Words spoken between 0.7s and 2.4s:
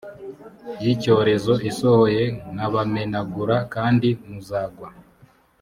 y icyorezo isohoye